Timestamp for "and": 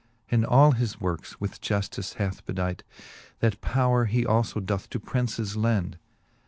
0.31-0.43